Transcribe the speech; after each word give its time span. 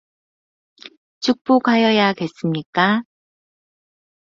축복하여야겠습니까? 1.19 3.03